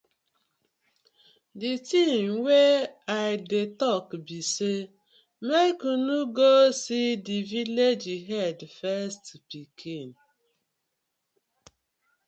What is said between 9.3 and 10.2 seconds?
pikin.